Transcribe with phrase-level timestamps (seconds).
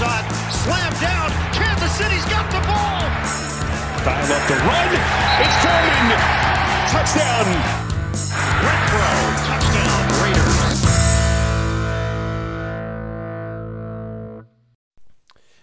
[0.00, 1.30] down.
[1.52, 3.04] Kansas City's got the ball.
[4.04, 4.90] Dial up the run.
[6.90, 7.46] Touchdown.
[8.64, 9.08] Renfro,
[9.46, 10.00] touchdown.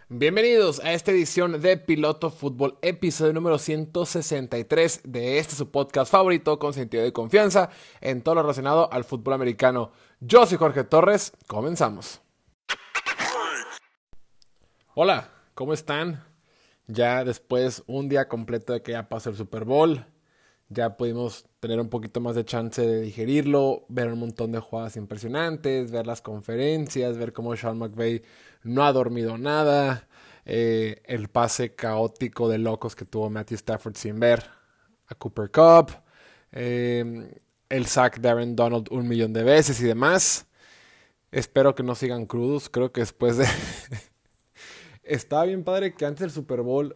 [0.10, 6.60] Bienvenidos a esta edición de Piloto Fútbol, episodio número 163 de este su podcast favorito
[6.60, 7.70] con sentido de confianza
[8.00, 9.92] en todo lo relacionado al fútbol americano.
[10.22, 12.22] Yo soy Jorge Torres, comenzamos.
[15.00, 16.24] Hola, ¿cómo están?
[16.88, 20.04] Ya después un día completo de que ya pasó el Super Bowl,
[20.70, 24.98] ya pudimos tener un poquito más de chance de digerirlo, ver un montón de jugadas
[24.98, 28.24] impresionantes, ver las conferencias, ver cómo Sean McVay
[28.64, 30.08] no ha dormido nada,
[30.46, 34.46] eh, el pase caótico de locos que tuvo Matthew Stafford sin ver
[35.06, 35.92] a Cooper Cup,
[36.52, 40.48] eh, el sack de Aaron Donald un millón de veces y demás.
[41.32, 43.46] Espero que no sigan crudos, creo que después de...
[45.08, 46.96] Estaba bien padre que antes del Super Bowl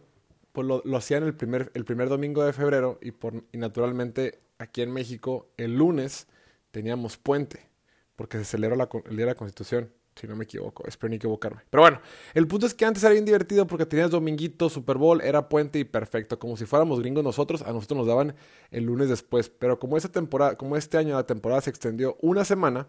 [0.52, 4.40] pues lo, lo hacían el primer, el primer domingo de febrero y, por, y naturalmente
[4.58, 6.26] aquí en México el lunes
[6.70, 7.72] teníamos puente
[8.16, 11.16] porque se celebró la, el Día de la Constitución, si no me equivoco, espero no
[11.16, 11.62] equivocarme.
[11.70, 12.00] Pero bueno,
[12.34, 15.78] el punto es que antes era bien divertido porque tenías dominguito, Super Bowl, era puente
[15.78, 18.34] y perfecto, como si fuéramos gringos nosotros, a nosotros nos daban
[18.70, 22.44] el lunes después, pero como esta temporada, como este año la temporada se extendió una
[22.44, 22.86] semana,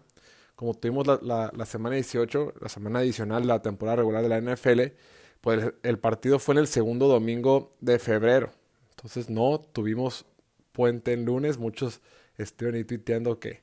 [0.54, 4.40] como tuvimos la, la, la semana 18, la semana adicional la temporada regular de la
[4.40, 4.80] NFL,
[5.40, 8.50] pues el partido fue en el segundo domingo de febrero.
[8.90, 10.26] Entonces no tuvimos
[10.72, 11.58] puente en lunes.
[11.58, 12.00] Muchos
[12.36, 13.62] estuvieron ahí tuiteando que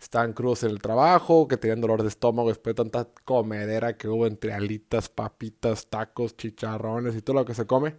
[0.00, 4.08] estaban crudos en el trabajo, que tenían dolor de estómago después de tanta comedera que
[4.08, 7.96] hubo entre alitas, papitas, tacos, chicharrones y todo lo que se come.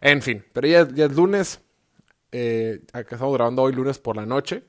[0.00, 1.60] En fin, pero ya, ya es lunes.
[2.32, 4.64] Eh, acá estamos grabando hoy lunes por la noche.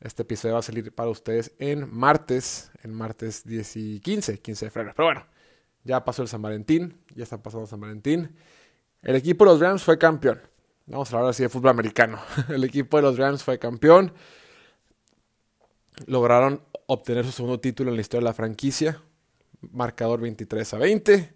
[0.00, 4.66] Este episodio va a salir para ustedes en martes, en martes 10 y 15, 15
[4.66, 4.94] de febrero.
[4.96, 5.26] Pero bueno,
[5.82, 8.36] ya pasó el San Valentín, ya está pasando San Valentín.
[9.02, 10.40] El equipo de los Rams fue campeón.
[10.86, 12.18] Vamos a hablar así de fútbol americano.
[12.48, 14.12] El equipo de los Rams fue campeón.
[16.06, 19.02] Lograron obtener su segundo título en la historia de la franquicia.
[19.60, 21.34] Marcador 23 a 20.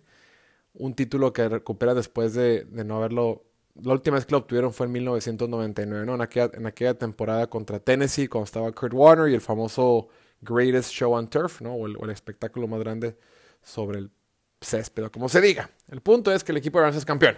[0.75, 3.45] Un título que recupera después de, de no haberlo.
[3.75, 6.15] La última vez que lo obtuvieron fue en 1999, ¿no?
[6.15, 10.09] En aquella, en aquella temporada contra Tennessee, cuando estaba Kurt Warner y el famoso
[10.43, 11.75] Greatest Show on Turf, ¿no?
[11.75, 13.17] O el, o espectáculo más grande
[13.63, 14.11] sobre el
[14.61, 15.71] césped, como se diga.
[15.89, 17.37] El punto es que el equipo de Rams es campeón.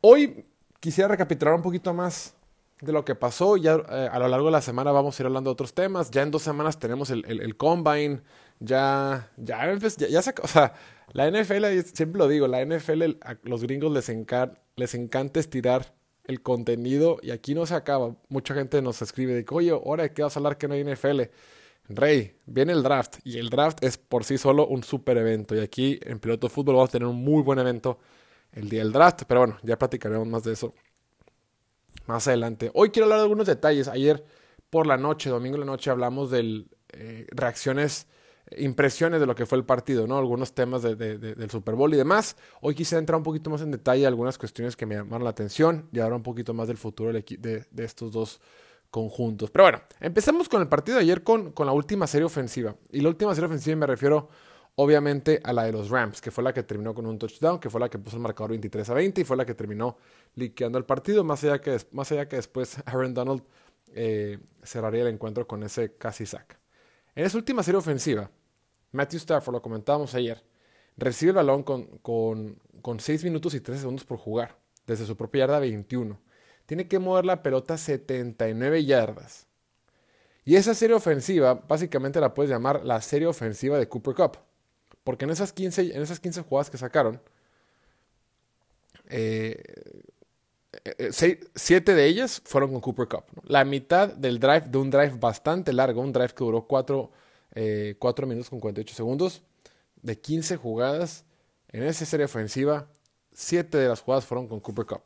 [0.00, 0.44] Hoy
[0.80, 2.34] quisiera recapitular un poquito más
[2.80, 3.56] de lo que pasó.
[3.56, 6.10] Ya eh, a lo largo de la semana vamos a ir hablando de otros temas.
[6.10, 8.20] Ya en dos semanas tenemos el, combine.
[8.60, 10.74] Ya, ya, ya, ya se, o sea,
[11.12, 11.64] la NFL,
[11.94, 15.94] siempre lo digo, la NFL, a los gringos les, encan, les encanta estirar
[16.24, 18.16] el contenido y aquí no se acaba.
[18.28, 20.84] Mucha gente nos escribe de que, oye, ahora qué vas a hablar que no hay
[20.84, 21.22] NFL.
[21.88, 25.60] Rey, viene el draft y el draft es por sí solo un super evento y
[25.60, 27.98] aquí en Piloto Fútbol vamos a tener un muy buen evento
[28.52, 30.74] el día del draft, pero bueno, ya platicaremos más de eso
[32.06, 32.70] más adelante.
[32.74, 33.88] Hoy quiero hablar de algunos detalles.
[33.88, 34.24] Ayer
[34.70, 38.06] por la noche, domingo en la noche, hablamos de eh, reacciones,
[38.56, 40.18] impresiones de lo que fue el partido, ¿no?
[40.18, 42.36] Algunos temas de, de, de, del Super Bowl y demás.
[42.60, 45.88] Hoy quisiera entrar un poquito más en detalle algunas cuestiones que me llamaron la atención
[45.92, 48.40] y hablar un poquito más del futuro de, estos dos
[48.90, 49.50] conjuntos.
[49.50, 52.74] Pero bueno, empecemos con el partido de ayer con, con la última serie ofensiva.
[52.90, 54.28] Y la última serie ofensiva me refiero
[54.80, 57.68] obviamente a la de los Rams, que fue la que terminó con un touchdown, que
[57.68, 59.96] fue la que puso el marcador 23 a 20 y fue la que terminó
[60.36, 63.42] liqueando el partido, más allá que, más allá que después Aaron Donald
[63.92, 66.60] eh, cerraría el encuentro con ese casi sack.
[67.16, 68.30] En esa última serie ofensiva,
[68.92, 70.42] Matthew Stafford, lo comentábamos ayer,
[70.96, 74.56] recibe el balón con, con, con 6 minutos y 13 segundos por jugar,
[74.86, 76.18] desde su propia yarda 21
[76.68, 79.46] tiene que mover la pelota 79 yardas.
[80.44, 84.36] Y esa serie ofensiva, básicamente la puedes llamar la serie ofensiva de Cooper Cup.
[85.02, 87.22] Porque en esas 15, en esas 15 jugadas que sacaron,
[89.08, 89.62] 7
[91.08, 93.24] eh, de ellas fueron con Cooper Cup.
[93.44, 97.10] La mitad del drive, de un drive bastante largo, un drive que duró 4,
[97.60, 99.42] eh, 4 minutos con 48 segundos,
[100.02, 101.24] de 15 jugadas,
[101.70, 102.88] en esa serie ofensiva,
[103.32, 105.02] 7 de las jugadas fueron con Cooper Cup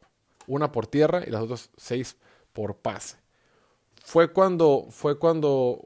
[0.47, 2.17] una por tierra y las otras seis
[2.53, 3.17] por pase.
[4.05, 5.81] Fue cuando, fue cuando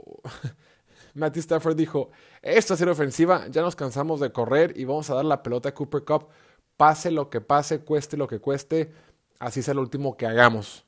[1.14, 2.10] Matthew Stafford dijo,
[2.42, 5.74] esta serie ofensiva, ya nos cansamos de correr y vamos a dar la pelota a
[5.74, 6.28] Cooper Cup,
[6.76, 8.92] pase lo que pase, cueste lo que cueste,
[9.38, 10.84] así sea lo último que hagamos.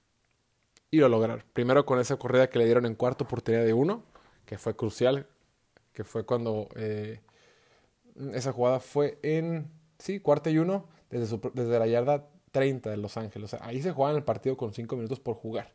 [0.90, 1.44] Y lo lograron.
[1.52, 4.02] Primero con esa corrida que le dieron en cuarto oportunidad de uno,
[4.46, 5.26] que fue crucial,
[5.98, 7.18] que fue cuando eh,
[8.32, 9.68] esa jugada fue en,
[9.98, 13.54] sí, cuarta y uno, desde, desde la yarda 30 de Los Ángeles.
[13.54, 15.72] Ahí se juegan el partido con 5 minutos por jugar.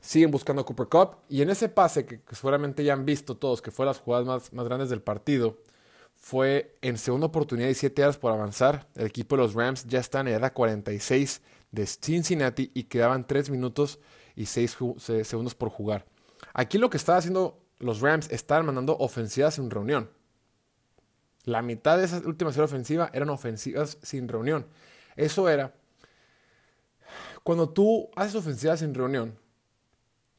[0.00, 1.18] Siguen buscando a Cooper Cup.
[1.28, 4.50] Y en ese pase que, seguramente ya han visto todos, que fue las jugadas más,
[4.54, 5.58] más grandes del partido,
[6.14, 8.88] fue en segunda oportunidad y 7 yardas por avanzar.
[8.94, 13.26] El equipo de los Rams ya está en la edad 46 de Cincinnati y quedaban
[13.26, 13.98] 3 minutos
[14.36, 14.78] y 6
[15.22, 16.06] segundos por jugar.
[16.54, 20.10] Aquí lo que estaba haciendo los Rams estaban mandando ofensivas sin reunión.
[21.44, 24.66] La mitad de esa última serie ofensiva eran ofensivas sin reunión.
[25.16, 25.74] Eso era
[27.42, 29.36] cuando tú haces ofensivas sin reunión,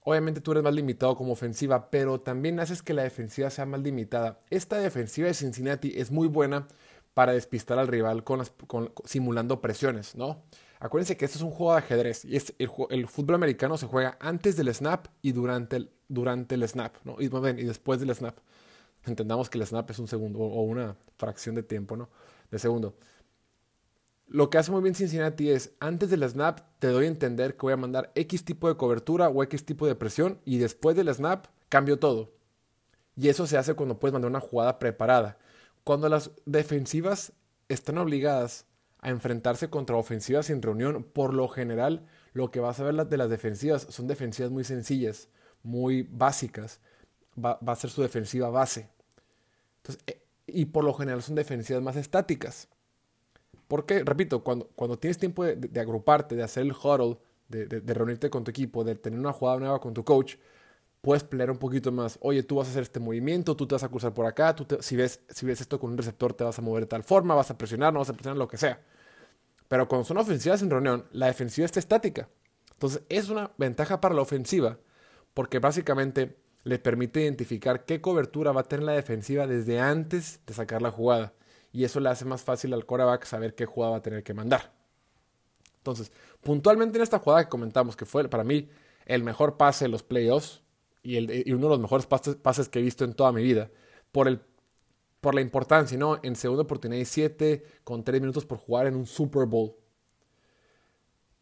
[0.01, 3.81] obviamente tú eres más limitado como ofensiva, pero también haces que la defensiva sea más
[3.81, 4.39] limitada.
[4.49, 6.67] Esta defensiva de Cincinnati es muy buena
[7.13, 8.43] para despistar al rival con,
[9.05, 10.43] simulando presiones, ¿no?
[10.83, 14.17] Acuérdense que esto es un juego de ajedrez y es el, fútbol americano se juega
[14.19, 17.15] antes del snap y durante el, durante el snap, ¿no?
[17.21, 18.37] Y, y después del snap.
[19.05, 22.09] Entendamos que el snap es un segundo o una fracción de tiempo, ¿no?
[22.51, 22.97] De segundo.
[24.27, 27.61] Lo que hace muy bien Cincinnati es, antes del snap te doy a entender que
[27.61, 31.13] voy a mandar X tipo de cobertura o X tipo de presión y después del
[31.13, 32.33] snap cambio todo.
[33.15, 35.37] Y eso se hace cuando puedes mandar una jugada preparada.
[35.85, 37.31] Cuando las defensivas
[37.69, 38.65] están obligadas
[39.03, 43.17] a enfrentarse contra ofensivas sin reunión, por lo general lo que vas a ver de
[43.17, 45.29] las defensivas son defensivas muy sencillas,
[45.61, 46.79] muy básicas.
[47.37, 48.89] Va, a ser su defensiva base.
[50.07, 52.67] Eh, y por lo general son defensivas más estáticas.
[53.67, 57.17] Porque, repito, cuando, cuando tienes tiempo de, agruparte, de hacer el huddle,
[57.49, 60.35] de, de, reunirte con tu equipo, de tener una jugada nueva con tu coach,
[61.01, 62.17] puedes pelear un poquito más.
[62.21, 64.65] Oye, tú vas a hacer este movimiento, tú te vas a cruzar por acá, tú
[64.79, 67.35] si, ves, si ves esto con un receptor te vas a mover de tal forma,
[67.35, 68.81] vas a presionar, no vas a presionar, lo que sea.
[69.67, 72.29] Pero cuando son ofensivas en reunión, la defensiva está estática.
[72.71, 74.77] Entonces es una ventaja para la ofensiva
[75.33, 80.53] porque básicamente le permite identificar qué cobertura va a tener la defensiva desde antes de
[80.53, 81.33] sacar la jugada
[81.73, 84.33] y eso le hace más fácil al quarterback saber qué jugada va a tener que
[84.33, 84.71] mandar.
[85.77, 86.11] Entonces,
[86.41, 88.69] puntualmente en esta jugada que comentamos, que fue para mí
[89.05, 90.61] el mejor pase de los playoffs
[91.01, 93.69] y, el, uno de los mejores pases, que he visto en toda mi vida,
[94.11, 94.41] por, el,
[95.23, 96.19] por la importancia, ¿no?
[96.21, 99.73] En segunda oportunidad y siete, con tres minutos por jugar en un Super Bowl.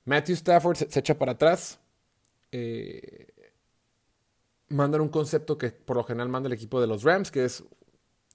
[0.05, 1.79] Matthew Stafford se, echa para atrás.
[2.51, 3.33] Eh,
[4.67, 7.63] mandan un concepto que por lo general manda el equipo de los Rams, que es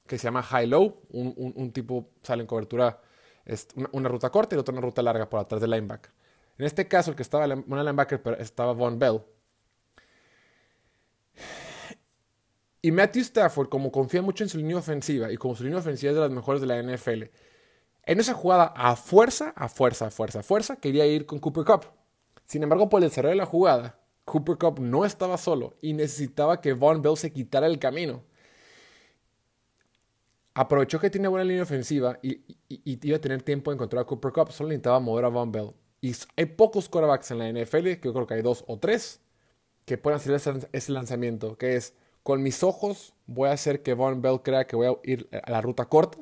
[0.09, 1.03] que se llama high-low.
[1.11, 3.01] Un, tipo sale en cobertura,
[3.45, 6.11] es una, ruta corta y otra una ruta larga por atrás del linebacker.
[6.59, 9.21] En este caso, el que estaba, una linebacker, pero estaba Von Bell.
[12.87, 16.11] Y Matthew Stafford, como confía mucho en su línea ofensiva y como su línea ofensiva
[16.11, 17.25] es de las mejores de la NFL,
[18.05, 21.65] en esa jugada a fuerza, a fuerza, a fuerza, a fuerza, quería ir con Cooper
[21.65, 21.87] Cup.
[22.45, 26.61] Sin embargo, por el desarrollo de la jugada, Cooper Cup no estaba solo y necesitaba
[26.61, 28.23] que Von Bell se quitara el camino
[30.57, 34.33] aprovechó que tiene buena línea ofensiva y, iba a tener tiempo de encontrar a Cooper
[34.33, 35.73] Cup, solo necesitaba mover a Von Bell.
[36.01, 39.21] Y hay pocos quarterbacks en la NFL, que yo creo que hay dos o tres,
[39.85, 41.93] que pueden hacer ese, lanzamiento, que es,
[42.27, 45.49] con mis ojos voy a hacer que Von Bell crea que voy a ir a
[45.49, 46.19] la ruta corta,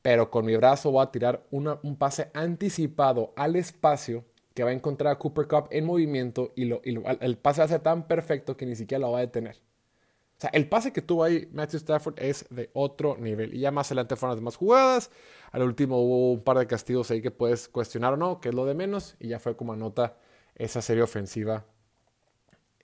[0.00, 4.72] pero con mi brazo voy a tirar un pase anticipado al espacio que va a
[4.72, 8.64] encontrar a Cooper Cup en movimiento y, el pase va a ser tan perfecto que
[8.64, 9.56] ni siquiera lo va a detener.
[9.56, 13.52] O sea, el pase que tuvo ahí Matthew Stafford es de otro nivel.
[13.52, 15.10] Y ya más adelante fueron las demás jugadas.
[15.52, 18.54] Al último hubo un par de castigos ahí que puedes cuestionar o no, que es
[18.54, 19.14] lo de menos.
[19.20, 20.16] Y ya fue como anota
[20.54, 21.66] esa serie ofensiva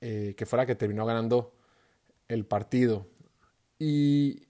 [0.03, 1.55] eh, que fue la que terminó ganando
[2.29, 3.07] el partido.
[3.79, 4.47] Y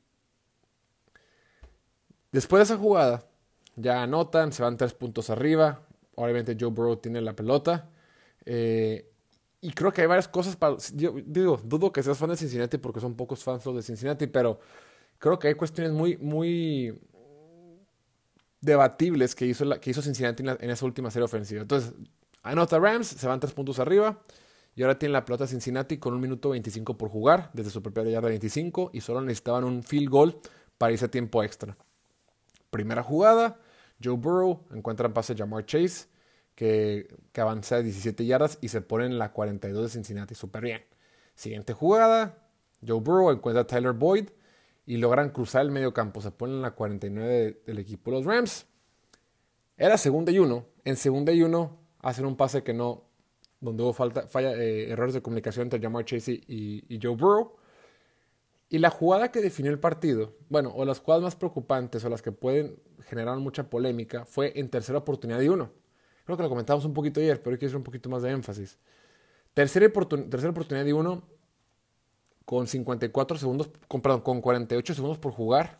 [2.33, 3.25] después de esa jugada,
[3.77, 5.83] ya anotan, se van tres puntos arriba.
[6.15, 7.91] Obviamente Joe Burrow tiene la pelota.
[8.45, 9.11] Eh,
[9.61, 10.77] y creo que hay varias cosas para.
[10.95, 14.27] Yo digo, dudo que seas fan de Cincinnati porque son pocos fans los de Cincinnati,
[14.27, 14.61] pero
[15.19, 17.01] creo que hay cuestiones muy, muy
[18.61, 21.63] debatibles que hizo, que hizo Cincinnati en, esa última serie ofensiva.
[21.63, 21.95] Entonces,
[22.43, 24.21] anota Rams, se van tres puntos arriba.
[24.77, 28.03] Y ahora tienen la pelota Cincinnati con un minuto 25 por jugar, desde su propia
[28.05, 30.41] yarda 25, y solo necesitaban un field goal
[30.79, 31.77] para irse a tiempo extra.
[32.71, 33.61] Primera jugada,
[34.03, 36.09] Joe Burrow encuentra en pase Jamar Chase
[36.55, 40.35] que, avanza 17 yardas y se pone en la 42 de Cincinnati.
[40.35, 40.83] Súper bien.
[41.35, 42.49] Siguiente jugada.
[42.87, 44.29] Joe Burrow encuentra a Tyler Boyd
[44.87, 46.21] y logran cruzar el medio campo.
[46.21, 48.67] Se ponen en la 49 del equipo de los Rams.
[49.77, 50.67] Era segunda y uno.
[50.85, 53.05] En segunda y uno hacen un pase que no,
[53.65, 57.57] donde hubo falta, falla, eh, errores de comunicación entre Jamar Chase y, y, Joe Burrow.
[58.69, 62.23] Y la jugada que definió el partido, bueno, o las jugadas más preocupantes o las
[62.23, 65.71] que pueden generar mucha polémica, fue en tercera oportunidad y uno.
[66.25, 68.31] Creo que lo comentamos un poquito ayer, pero hay que hacer un poquito más de
[68.31, 68.79] énfasis.
[69.55, 71.23] Tercera, oportunidad de uno
[72.45, 75.79] con 54 segundos, con, con 48 segundos por jugar.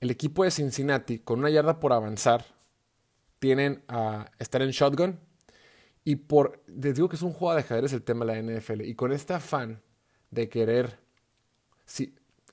[0.00, 2.46] El equipo de Cincinnati, con una yarda por avanzar,
[3.38, 5.20] tienen a estar en shotgun.
[6.04, 8.82] Y por, les digo que es un juego de ajedrez el tema de la NFL.
[8.82, 9.82] Y con este afán
[10.30, 10.98] de querer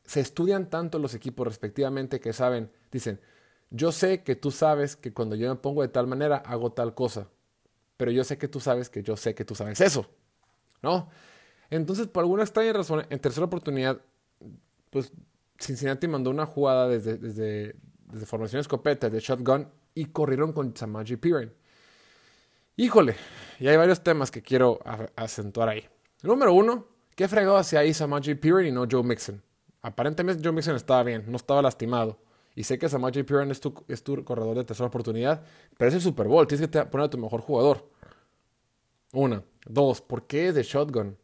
[0.06, 3.20] se estudian tanto los equipos respectivamente que saben, dicen,
[3.70, 6.94] yo sé que tú sabes que cuando yo me pongo de tal manera hago tal
[6.94, 7.28] cosa,
[7.98, 10.08] pero yo sé que tú sabes que yo sé que tú sabes eso,
[10.82, 11.10] ¿no?
[11.70, 14.00] Entonces, por alguna extraña razón, en tercera oportunidad,
[14.92, 15.12] pues
[15.60, 17.76] Cincinnati mandó una jugada desde, desde,
[18.12, 21.52] desde formación escopeta, de shotgun, y corrieron con Samaji Piran.
[22.78, 23.16] Híjole,
[23.58, 24.82] y hay varios temas que quiero
[25.16, 25.86] acentuar ahí.
[26.24, 29.42] Número uno, ¿qué fregado hacia ahí Samaji Piran y no Joe Mixon?
[29.82, 32.20] Aparentemente Joe Mixon estaba bien, no estaba lastimado.
[32.54, 33.74] Y sé que Samaji Piran es tu,
[34.26, 35.42] corredor de tercera oportunidad,
[35.78, 37.90] pero es el Super Bowl, tienes que poner a tu mejor jugador.
[39.14, 39.42] Una.
[39.66, 41.18] Dos, ¿por qué es de shotgun?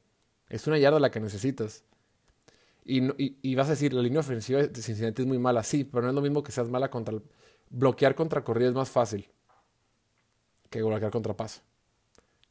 [0.47, 1.83] Es una yarda la que necesitas.
[2.85, 6.09] Y, vas a decir, la línea ofensiva de Cincinnati es muy mala, sí, pero no
[6.09, 7.13] es lo mismo que seas mala contra...
[7.13, 7.23] El,
[7.69, 9.29] bloquear contra corrida es más fácil
[10.71, 11.61] que bloquear contra paso.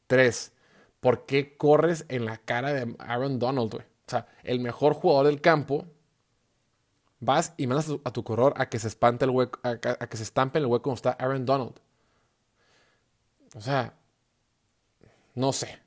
[0.07, 0.53] Tres,
[1.01, 5.41] ¿por qué corres en la cara de Aaron Donald, O sea, el mejor jugador del
[5.41, 5.85] campo,
[7.19, 10.23] vas y mandas a tu, corredor a que se espante el hueco, a, que se
[10.23, 11.73] estampe en el hueco como está Aaron Donald.
[13.55, 13.93] O sea,
[15.35, 15.79] no sé.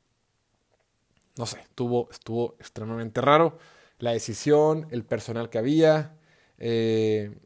[1.37, 3.59] No sé, estuvo, estuvo extremadamente raro
[3.99, 6.17] la decisión, el personal que había.
[6.59, 7.37] Eh,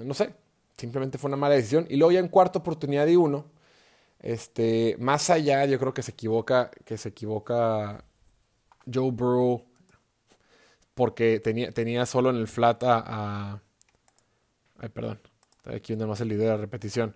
[0.00, 0.34] no sé,
[0.76, 1.86] simplemente fue una mala decisión.
[1.88, 3.46] Y luego ya en cuarta oportunidad y uno,
[4.24, 8.06] este, más allá, yo creo que se equivoca, que se equivoca
[8.90, 9.66] Joe Burrow
[10.94, 13.60] porque tenía, tenía solo en el flat a,
[14.78, 15.20] ay, perdón,
[15.66, 17.14] aquí donde más el líder de la repetición.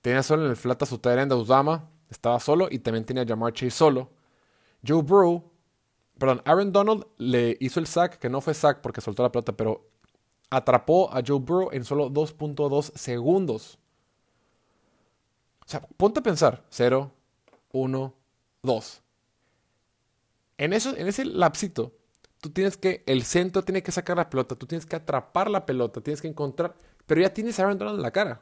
[0.00, 3.26] Tenía solo en el flat a su de Usama, estaba solo y también tenía a
[3.26, 4.10] Jamar Chase solo.
[4.82, 5.52] Joe Burrow
[6.18, 9.52] perdón, Aaron Donald le hizo el sack, que no fue sack porque soltó la pelota,
[9.52, 9.90] pero
[10.48, 13.78] atrapó a Joe Burrow en solo 2.2 segundos.
[15.66, 17.12] O sea, ponte a pensar, 0,
[17.72, 18.14] 1,
[18.62, 19.02] 2.
[20.58, 21.92] En, eso, en ese lapsito,
[22.40, 25.66] tú tienes que, el centro tiene que sacar la pelota, tú tienes que atrapar la
[25.66, 28.40] pelota, tienes que encontrar, pero ya tienes a Aaron en la cara.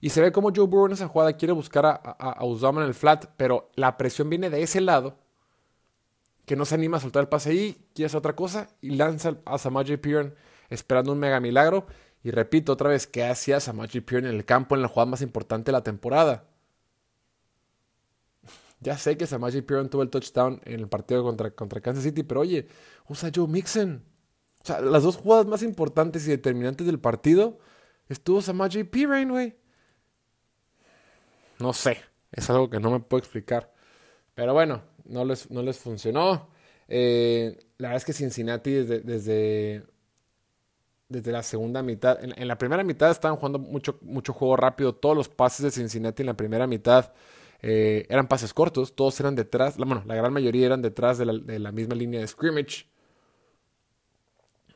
[0.00, 2.92] Y se ve como Joe Burrow en esa jugada quiere buscar a, a, en el
[2.92, 5.16] flat, pero la presión viene de ese lado
[6.44, 9.36] que no se anima a soltar el pase ahí, quiere hacer otra cosa y lanza
[9.46, 10.34] a Samaji Piran
[10.68, 11.86] esperando un mega milagro.
[12.24, 15.20] Y repito otra vez, ¿qué hacía Samaji Piran en el campo en la jugada más
[15.22, 16.48] importante de la temporada?
[18.80, 22.22] Ya sé que Samaji Piran tuvo el touchdown en el partido contra, contra Kansas City,
[22.22, 22.66] pero oye,
[23.08, 24.04] usa Joe Mixon.
[24.62, 27.58] O sea, las dos jugadas más importantes y determinantes del partido
[28.08, 29.56] estuvo Samaji Piran, güey.
[31.58, 31.98] No sé,
[32.32, 33.72] es algo que no me puedo explicar.
[34.34, 36.48] Pero bueno, no les, no les funcionó.
[36.88, 39.86] Eh, la verdad es que Cincinnati desde,
[41.14, 44.94] desde la segunda mitad, en, la primera mitad estaban jugando mucho, mucho juego rápido.
[44.94, 47.12] Todos los pases de Cincinnati en la primera mitad
[47.62, 51.72] eh, eran pases cortos, todos eran detrás, bueno, la gran mayoría eran detrás de la,
[51.72, 52.86] misma línea de scrimmage.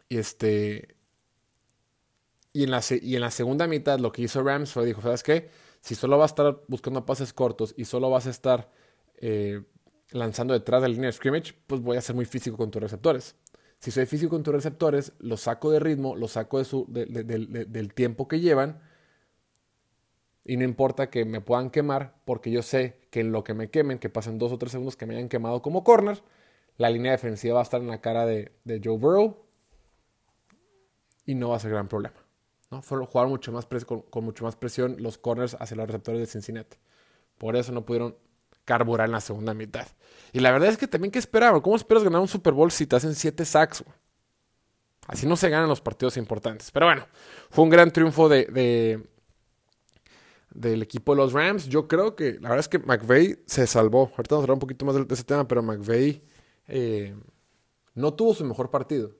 [0.09, 0.95] Y este.
[2.53, 5.23] Y en, la, y en la segunda mitad lo que hizo Rams fue, dijo, ¿sabes
[5.23, 5.51] qué?
[5.81, 8.71] Si solo vas a estar buscando pases cortos y solo vas a estar
[9.19, 9.63] eh,
[10.13, 12.83] lanzando detrás de la línea de scrimmage, pues voy a ser muy físico con tus
[12.83, 13.37] receptores.
[13.79, 18.41] Si soy físico con tus receptores, los saco de ritmo, los saco del tiempo que
[18.41, 18.81] llevan.
[20.45, 23.71] Y no importa que me puedan quemar, porque yo sé que en lo que me
[23.71, 26.23] quemen, que pasen dos o tres segundos que me hayan quemado como corner,
[26.77, 29.45] la línea defensiva va a estar en la cara de, Joe Burrow
[31.27, 32.17] y no va a ser gran problema.
[32.71, 32.83] ¿no?
[32.83, 36.27] Fueron jugar mucho más con, con, mucho más presión los corners hacia los receptores de
[36.27, 36.79] Cincinnati.
[37.37, 38.17] Por eso no pudieron
[38.69, 39.89] carburar en la segunda mitad.
[40.31, 41.63] Y la verdad es que también, ¿qué esperaban?
[41.63, 43.83] ¿Cómo esperas ganar un Super Bowl si te hacen 7 sacks?
[45.07, 46.71] Así no se ganan los partidos importantes.
[46.71, 47.07] Pero bueno,
[47.49, 49.09] fue un gran triunfo de,
[50.51, 51.67] del equipo de los Rams.
[51.71, 54.13] Yo creo que la verdad es que McVeigh se salvó.
[54.19, 56.23] Ahorita vamos a hablar un poquito más de, ese tema, pero McVeigh
[57.95, 59.13] no tuvo su mejor partido.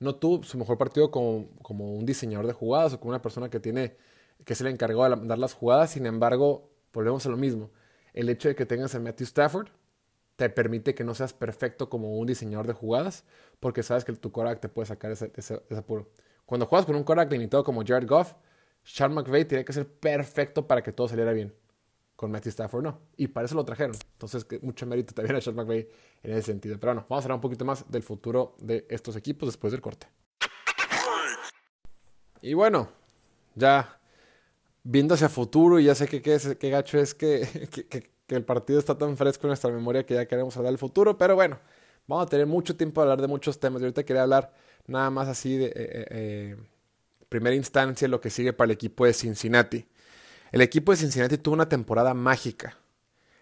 [0.00, 3.48] No tuvo su mejor partido como, como, un diseñador de jugadas o como una persona
[3.48, 3.96] que tiene
[4.44, 5.92] que se le encargó de dar las jugadas.
[5.92, 7.70] Sin embargo, volvemos a lo mismo
[8.16, 9.68] el hecho de que tengas a Matthew Stafford
[10.36, 13.24] te permite que no seas perfecto como un diseñador de jugadas,
[13.60, 16.10] porque sabes que tu Korak te puede sacar ese, apuro.
[16.44, 18.34] Cuando juegas con un Korak limitado como Jared Goff,
[18.82, 21.54] Sean McVay tiene que ser perfecto para que todo saliera bien.
[22.14, 23.00] Con Matthew Stafford no.
[23.18, 23.94] Y para eso lo trajeron.
[24.12, 25.86] Entonces, mucho mérito también a Sean McVay
[26.22, 26.78] en ese sentido.
[26.78, 29.82] Pero bueno, vamos a hablar un poquito más del futuro de estos equipos después del
[29.82, 30.06] corte.
[32.40, 32.88] Y bueno,
[33.54, 33.98] ya
[34.88, 37.46] viendo hacia futuro y ya sé que qué gacho es que,
[38.28, 41.34] el partido está tan fresco en nuestra memoria que ya queremos hablar del futuro, pero
[41.34, 41.58] bueno,
[42.06, 43.80] vamos a tener mucho tiempo de hablar de muchos temas.
[43.80, 44.52] Y ahorita quería hablar
[44.86, 46.56] nada más así de eh, eh, eh,
[47.28, 49.86] primera instancia lo que sigue para el equipo de Cincinnati.
[50.50, 52.78] El equipo de Cincinnati tuvo una temporada mágica.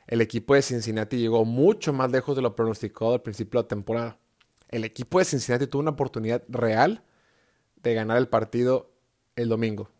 [0.06, 3.68] El equipo de Cincinnati llegó mucho más lejos de lo pronosticado al principio de la
[3.68, 4.18] temporada.
[4.68, 7.02] el equipo de Cincinnati tuvo una oportunidad real
[7.82, 8.90] de ganar el partido
[9.36, 9.93] el domingo.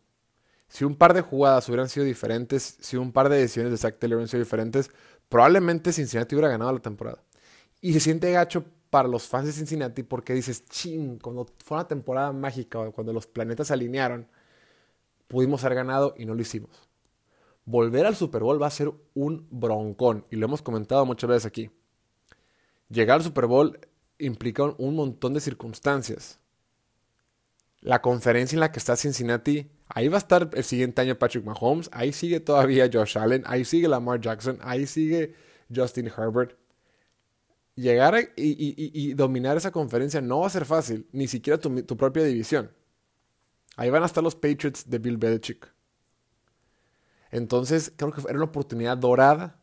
[0.68, 3.98] Si un par de jugadas hubieran sido diferentes, si un par de decisiones de Zach
[3.98, 4.90] Taylor hubieran sido diferentes,
[5.28, 7.22] probablemente Cincinnati hubiera ganado la temporada.
[7.80, 11.88] Y se siente gacho para los fans de Cincinnati porque dices, ching, cuando fue una
[11.88, 14.28] temporada mágica, cuando los planetas se alinearon,
[15.26, 16.70] pudimos haber ganado y no lo hicimos.
[17.64, 21.46] Volver al Super Bowl va a ser un broncón y lo hemos comentado muchas veces
[21.46, 21.70] aquí.
[22.88, 23.80] Llegar al Super Bowl
[24.18, 26.38] implica un montón de circunstancias.
[27.84, 31.44] La conferencia en la que está Cincinnati, ahí va a estar el siguiente año Patrick
[31.44, 35.34] Mahomes, ahí sigue todavía Josh Allen, ahí sigue Lamar Jackson, ahí sigue
[35.72, 36.56] Justin Herbert.
[37.74, 42.24] Llegar y, dominar esa conferencia no va a ser fácil, ni siquiera tu, tu propia
[42.24, 42.70] división.
[43.76, 45.70] Ahí van a estar los Patriots de Bill Belichick.
[47.30, 49.60] Entonces, creo que era una oportunidad dorada.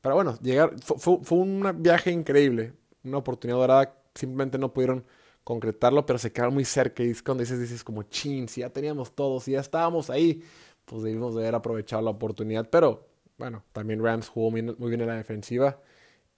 [0.00, 2.72] Pero bueno, llegar, fue, fue un viaje increíble.
[3.04, 3.94] Una oportunidad dorada.
[4.14, 5.04] Simplemente no pudieron
[5.44, 7.02] concretarlo, pero se quedaron muy cerca.
[7.02, 10.42] Y es cuando dices, dices como, chin, si ya teníamos todo, si ya estábamos ahí,
[10.84, 12.68] pues debimos de haber aprovechado la oportunidad.
[12.70, 13.08] Pero
[13.38, 15.80] bueno, también Rams jugó muy, bien en la defensiva.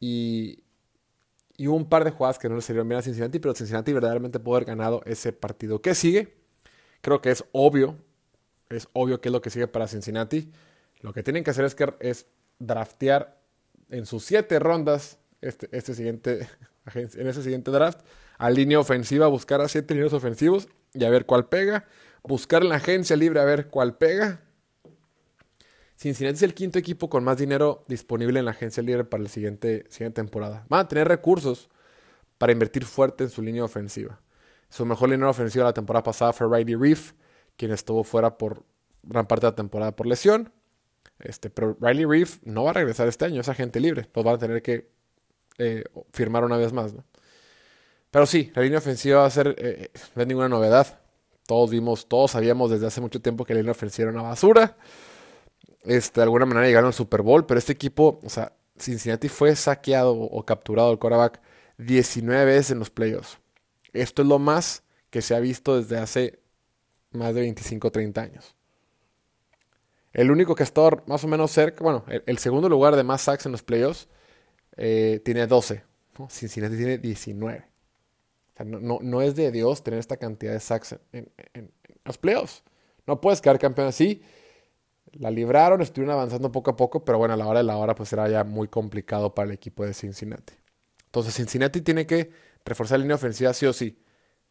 [0.01, 0.63] Y,
[1.57, 3.93] y hubo un par de jugadas que no le salieron bien a Cincinnati, pero Cincinnati
[3.93, 5.81] verdaderamente pudo haber ganado ese partido.
[5.81, 6.35] ¿Qué sigue?
[7.01, 7.97] Creo que es obvio,
[8.71, 10.51] es obvio que es lo que sigue para Cincinnati.
[11.01, 12.27] Lo que tienen que hacer es, que, es
[12.59, 13.39] draftear
[13.91, 16.49] en sus siete rondas este, este siguiente,
[16.95, 18.01] en ese siguiente draft
[18.39, 21.87] a línea ofensiva, buscar a siete líneas ofensivos y a ver cuál pega.
[22.23, 24.41] Buscar en la agencia libre a ver cuál pega.
[25.97, 29.29] Cincinnati es el quinto equipo con más dinero disponible en la agencia libre para la
[29.29, 30.67] siguiente, siguiente temporada.
[30.69, 31.69] Van a tener recursos
[32.39, 34.21] para invertir fuerte en su línea ofensiva.
[34.69, 37.13] Su mejor línea ofensiva la temporada pasada fue Riley Reef,
[37.57, 38.65] quien estuvo fuera por
[39.03, 40.53] gran parte de la temporada por lesión.
[41.21, 44.09] Este, pero Riley Reef no va a regresar este año, es agente libre.
[44.13, 44.91] Los van a tener que
[45.59, 46.95] eh, firmar una vez más.
[48.15, 51.01] Pero sí, la línea ofensiva va a ser, eh, no es ninguna novedad.
[51.49, 54.77] Todos vimos, todos sabíamos desde hace mucho tiempo que la línea ofensiva era una basura.
[55.83, 59.57] Este, de alguna manera llegaron al Super Bowl, pero este equipo, o sea, Cincinnati fue
[59.57, 61.41] saqueado o capturado el quarterback
[61.79, 63.41] 19 veces en los playoffs.
[63.93, 66.39] Esto es lo más que se ha visto desde hace
[67.11, 68.55] más de 25 o 30 años.
[70.13, 73.47] El único que está más o menos cerca, bueno, el, segundo lugar de más sacks
[73.47, 74.07] en los playoffs
[74.77, 75.83] eh, tiene 12.
[76.29, 77.74] Cincinnati tiene 19.
[78.63, 81.31] No, es de Dios tener esta cantidad de sacks en,
[82.05, 82.63] los playoffs.
[83.07, 84.23] No puedes quedar campeón así.
[85.13, 87.95] La libraron, estuvieron avanzando poco a poco, pero bueno, a la hora de la hora
[87.95, 90.55] pues era ya muy complicado para el equipo de Cincinnati.
[91.07, 92.31] Entonces Cincinnati tiene que
[92.65, 93.99] reforzar la línea ofensiva sí o sí.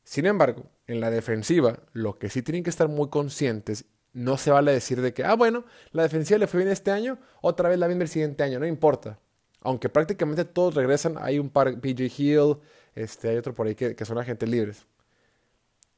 [0.04, 4.52] Sin embargo, en la defensiva, lo que sí tienen que estar muy conscientes, no se
[4.52, 7.80] vale decir de que, ah, bueno, la defensiva le fue bien este año, otra vez
[7.80, 9.20] la bien el siguiente año, no importa.
[9.62, 12.58] Aunque prácticamente todos regresan, hay un par, PJ Hill,
[12.96, 14.86] este, hay otro por ahí que, son agentes libres.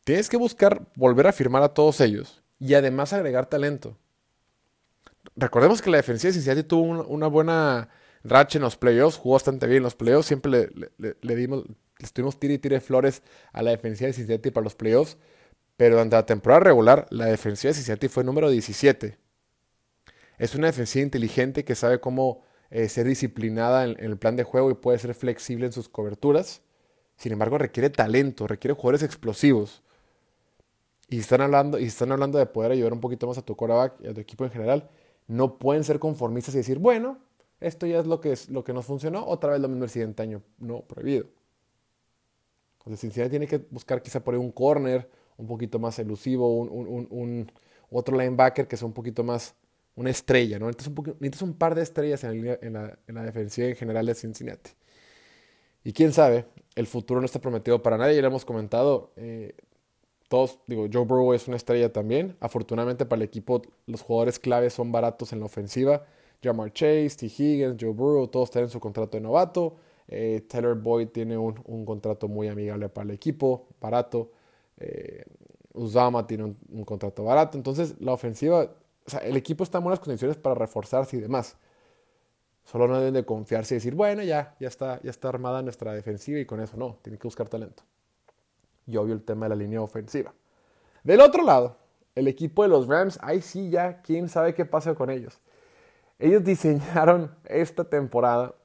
[0.04, 3.98] Tienes que buscar volver a firmar a todos ellos y además agregar talento.
[5.36, 7.90] Recordemos que la defensiva de Cincinnati tuvo una, buena
[8.24, 11.66] racha en los playoffs, jugó bastante bien en los playoffs, siempre le dimos,
[12.00, 15.18] estuvimos tire y tire flores a la defensiva de Cincinnati para los playoffs,
[15.78, 19.18] pero durante la temporada regular la defensiva de Cincinnati fue número 17.
[20.38, 24.72] Es una defensiva inteligente que sabe cómo eh, ser disciplinada en, el plan de juego
[24.72, 26.62] y puede ser flexible en sus coberturas.
[27.18, 29.82] Sin embargo, requiere talento, requiere jugadores explosivos.
[31.08, 34.02] Y están hablando, y están hablando de poder ayudar un poquito más a tu quarterback
[34.02, 34.90] y a tu equipo en general.
[35.28, 37.20] No pueden ser conformistas y decir, bueno,
[37.60, 39.90] esto ya es lo que, es, lo que nos funcionó, otra vez lo mismo el
[39.90, 40.42] siguiente año.
[40.60, 41.28] No, prohibido.
[42.80, 47.52] Entonces Cincinnati tiene que buscar quizá por ahí un corner un poquito más elusivo, un,
[47.90, 49.56] otro linebacker que sea un poquito más
[49.96, 50.68] una estrella, ¿no?
[50.68, 52.76] Necesitas un, un par de estrellas en la, en,
[53.08, 54.72] en la, defensiva en general de Cincinnati.
[55.84, 59.12] Y quién sabe, el futuro no está prometido para nadie, ya lo hemos comentado.
[59.16, 59.56] Eh,
[60.28, 62.36] todos, digo, Joe Burrow es una estrella también.
[62.40, 66.06] Afortunadamente para el equipo, los jugadores claves son baratos en la ofensiva.
[66.44, 67.26] Jamar Chase, T.
[67.28, 69.78] Higgins, Joe Burrow, todos tienen su contrato de novato.
[70.08, 74.32] Eh, Taylor Boyd tiene un, contrato muy amigable para el equipo, barato.
[74.78, 75.24] Eh,
[76.28, 77.58] tiene un, contrato barato.
[77.58, 78.64] Entonces, la ofensiva,
[79.06, 81.58] o sea, el equipo está en buenas condiciones para reforzarse y demás.
[82.66, 85.94] Solo no deben de confiarse y decir, bueno, ya, ya está, ya está armada nuestra
[85.94, 87.84] defensiva y con eso no, tiene que buscar talento.
[88.86, 90.34] Y obvio el tema de la línea ofensiva.
[91.04, 91.78] Del otro lado,
[92.16, 95.40] el equipo de los Rams, ahí sí ya, quién sabe qué pasa con ellos.
[96.20, 98.56] Ellos diseñaron esta temporada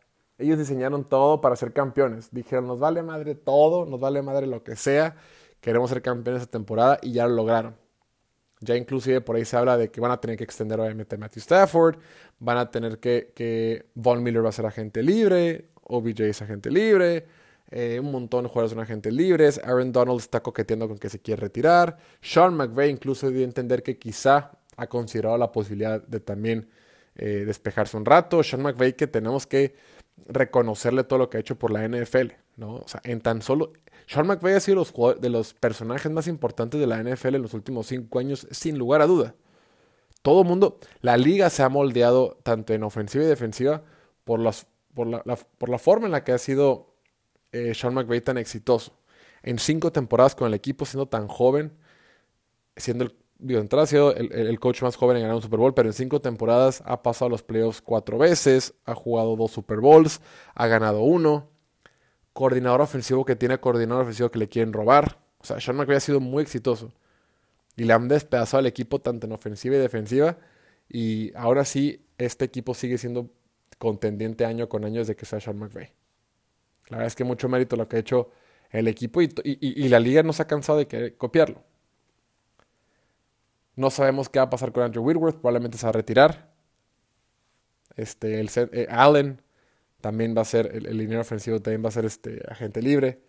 [0.40, 2.30] ellos diseñaron todo para ser campeones.
[2.32, 5.16] Dijeron, nos vale madre todo, nos vale madre lo que sea.
[5.60, 7.76] Queremos ser campeones esta temporada y ya lo lograron.
[8.60, 11.18] Ya inclusive por ahí se habla de que van a tener que extender obviamente a
[11.18, 11.96] Matthew Stafford,
[12.38, 16.70] van a tener que, que Von Miller va a ser agente libre, OBJ es agente
[16.70, 17.26] libre,
[17.72, 19.60] Eh, un montón de jugadores son agentes libres.
[19.64, 21.98] Aaron Donald está coqueteando con que se quiere retirar.
[22.20, 26.68] Sean McVay incluso dio entender que quizá ha considerado la posibilidad de también
[27.14, 28.42] eh, despejarse un rato.
[28.42, 29.74] Sean McVay que tenemos que
[30.26, 32.32] reconocerle todo lo que ha hecho por la NFL.
[32.56, 32.76] ¿no?
[32.76, 33.72] O sea, en tan solo...
[34.10, 37.54] Sean McVay ha sido los de los personajes más importantes de la NFL en los
[37.54, 39.36] últimos cinco años, sin lugar a duda.
[40.22, 43.84] Todo mundo, la liga se ha moldeado tanto en ofensiva y defensiva
[44.24, 46.92] por, la, forma en la que ha sido
[47.52, 48.98] eh, Sean McVay tan exitoso.
[49.44, 51.72] En cinco temporadas con el equipo, siendo tan joven,
[52.76, 55.92] siendo el, digo, entrada el, coach más joven en ganar un Super Bowl, pero en
[55.92, 60.20] cinco temporadas ha pasado los playoffs cuatro veces, ha jugado dos Super Bowls,
[60.56, 61.59] ha ganado uno.
[62.40, 65.18] Coordinador ofensivo que tiene coordinador ofensivo que le quieren robar.
[65.40, 66.90] O sea, Sean McVay ha sido muy exitoso.
[67.76, 70.38] Y le han despedazado al equipo tanto en ofensiva y defensiva.
[70.88, 73.28] Y ahora sí, este equipo sigue siendo
[73.76, 75.92] contendiente año con año desde que sea Sean McVay.
[76.88, 78.30] La verdad es que mucho mérito lo que ha hecho
[78.70, 81.62] el equipo y, la liga no se ha cansado de copiarlo.
[83.76, 86.50] No sabemos qué va a pasar con Andrew Whitworth, probablemente se va a retirar.
[87.96, 89.42] Este, el, eh, Allen
[90.00, 93.20] también va a ser, el, línea ofensivo también va a ser este, agente libre.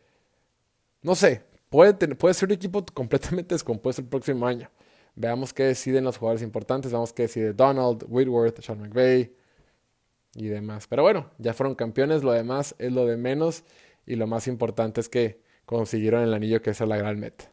[1.02, 4.70] No sé, puede, puede ser un equipo completamente descompuesto el próximo año.
[5.16, 9.34] Veamos qué deciden los jugadores importantes, veamos qué decide Donald, Whitworth, Sean McVay,
[10.36, 10.88] y demás.
[10.88, 13.64] Pero bueno, ya fueron campeones, lo demás es lo de menos
[14.06, 17.52] y lo más importante es que consiguieron el anillo que es la gran meta.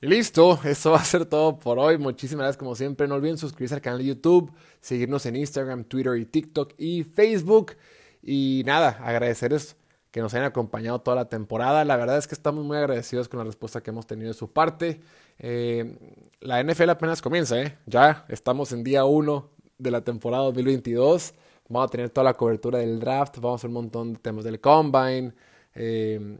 [0.00, 1.96] Listo, eso va a ser todo por hoy.
[1.96, 3.08] Muchísimas gracias como siempre.
[3.08, 7.76] No olviden suscribirse al canal de YouTube, seguirnos en Instagram, Twitter y TikTok y Facebook.
[8.22, 9.76] Y nada, agradecerles
[10.10, 11.84] que nos hayan acompañado toda la temporada.
[11.84, 14.52] La verdad es que estamos muy agradecidos con la respuesta que hemos tenido de su
[14.52, 15.00] parte.
[15.38, 15.98] Eh,
[16.40, 17.78] la NFL apenas comienza, ¿eh?
[17.86, 21.34] Ya estamos en día 1 de la temporada 2022.
[21.68, 24.44] Vamos a tener toda la cobertura del draft, vamos a hacer un montón de temas
[24.44, 25.32] del combine,
[25.76, 26.38] eh,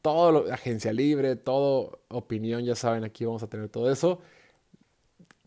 [0.00, 4.20] todo lo, agencia libre, todo opinión, ya saben, aquí vamos a tener todo eso.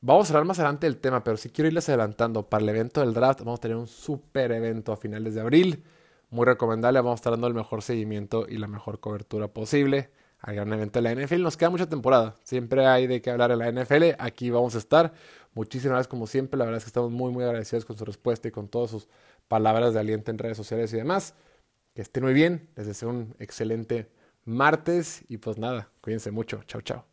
[0.02, 3.02] Vamos a hablar más adelante del tema, pero si quiero irles adelantando, para el evento
[3.02, 5.84] del draft vamos a tener un super evento a finales de abril.
[6.30, 10.56] Muy recomendable, vamos a estar dando el mejor seguimiento y la mejor cobertura posible al
[10.56, 11.42] gran evento de la NFL.
[11.42, 12.36] Nos queda mucha temporada.
[12.44, 14.16] Siempre hay de qué hablar en la NFL.
[14.20, 15.14] Aquí vamos a estar.
[15.54, 16.58] Muchísimas gracias como siempre.
[16.58, 19.08] La verdad es que estamos muy, muy agradecidos con su respuesta y con todas sus
[19.48, 21.36] palabras de aliento en redes sociales y demás.
[22.00, 22.70] Que estén muy bien.
[22.78, 24.10] Les deseo un excelente
[24.46, 25.26] martes.
[25.28, 26.64] Y pues nada, cuídense mucho.
[26.64, 27.09] Chao, chao.